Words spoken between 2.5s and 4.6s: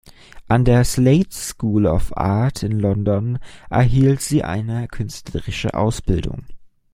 in London erhielt sie